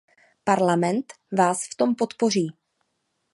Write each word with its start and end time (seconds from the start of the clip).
Parlament 0.45 1.13
vás 1.31 1.65
v 1.67 1.75
tom 1.75 1.95
podpoří. 1.95 2.47